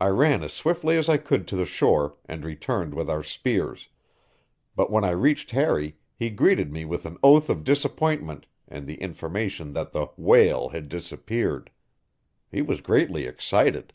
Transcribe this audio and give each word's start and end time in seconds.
I 0.00 0.06
ran 0.08 0.42
as 0.42 0.54
swiftly 0.54 0.96
as 0.96 1.10
I 1.10 1.18
could 1.18 1.46
to 1.48 1.56
the 1.56 1.66
shore 1.66 2.16
and 2.24 2.42
returned 2.42 2.94
with 2.94 3.10
our 3.10 3.22
spears, 3.22 3.90
but 4.74 4.90
when 4.90 5.04
I 5.04 5.10
reached 5.10 5.50
Harry 5.50 5.98
he 6.16 6.30
greeted 6.30 6.72
me 6.72 6.86
with 6.86 7.04
an 7.04 7.18
oath 7.22 7.50
of 7.50 7.64
disappointment 7.64 8.46
and 8.66 8.86
the 8.86 9.02
information 9.02 9.74
that 9.74 9.92
the 9.92 10.06
"whale" 10.16 10.70
had 10.70 10.88
disappeared. 10.88 11.70
He 12.50 12.62
was 12.62 12.80
greatly 12.80 13.26
excited. 13.26 13.92